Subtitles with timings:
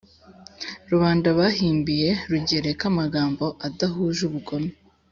[0.91, 4.71] rubanda bahimbiye rugereka amagambo adahuje ubugome;